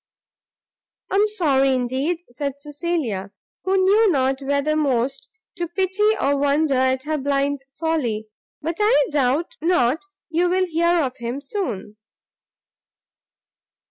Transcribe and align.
"I 1.11 1.15
am 1.17 1.27
sorry, 1.27 1.75
indeed," 1.75 2.23
said 2.31 2.53
Cecilia, 2.59 3.29
who 3.65 3.77
knew 3.77 4.09
not 4.11 4.41
whether 4.41 4.75
most 4.75 5.29
to 5.57 5.67
pity 5.67 6.17
or 6.19 6.35
wonder 6.37 6.73
at 6.73 7.03
her 7.03 7.19
blind 7.19 7.61
folly; 7.79 8.27
"but 8.63 8.77
I 8.79 9.07
doubt 9.11 9.57
not 9.61 10.01
you 10.31 10.49
will 10.49 10.65
hear 10.65 11.03
of 11.03 11.17
him 11.17 11.39
soon." 11.39 11.97